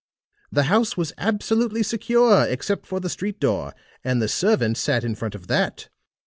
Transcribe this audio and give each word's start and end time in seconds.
The 0.51 0.63
house 0.63 0.97
was 0.97 1.13
absolutely 1.19 1.83
secure, 1.83 2.43
except 2.47 2.87
for 2.87 2.99
the 2.99 3.07
street 3.07 3.39
door, 3.39 3.75
and 4.03 4.19
the 4.19 4.27
servant 4.27 4.77
sat 4.77 5.03
in 5.03 5.13
front 5.13 5.35
of 5.35 5.45
that. 5.45 5.89